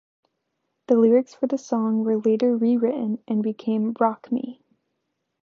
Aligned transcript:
The 0.87 0.95
lyrics 0.95 1.35
for 1.35 1.45
the 1.45 1.59
song 1.59 2.03
were 2.03 2.17
later 2.17 2.57
re-written 2.57 3.19
and 3.27 3.43
became 3.43 3.95
"Rock 3.99 4.31
Me". 4.31 4.59